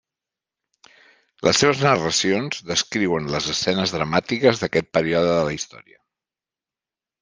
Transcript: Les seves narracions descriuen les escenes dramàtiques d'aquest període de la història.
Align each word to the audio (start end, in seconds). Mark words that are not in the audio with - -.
Les 1.47 1.59
seves 1.63 1.83
narracions 1.89 2.65
descriuen 2.71 3.31
les 3.37 3.53
escenes 3.55 3.97
dramàtiques 3.99 4.67
d'aquest 4.67 4.93
període 5.01 5.33
de 5.33 5.41
la 5.53 5.57
història. 5.63 6.05